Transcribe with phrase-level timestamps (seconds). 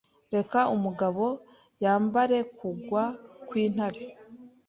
[0.35, 1.25] Reka umugabo
[1.83, 3.03] yambare kugwa
[3.47, 4.03] kwintare